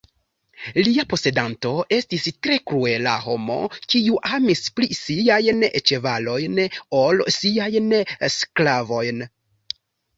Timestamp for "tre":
2.47-2.57